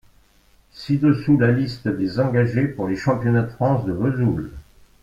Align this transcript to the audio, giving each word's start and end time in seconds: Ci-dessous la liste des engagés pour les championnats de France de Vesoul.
Ci-dessous 0.73 1.37
la 1.37 1.51
liste 1.51 1.87
des 1.87 2.19
engagés 2.19 2.67
pour 2.67 2.87
les 2.87 2.95
championnats 2.95 3.43
de 3.43 3.49
France 3.51 3.85
de 3.85 3.91
Vesoul. 3.91 4.49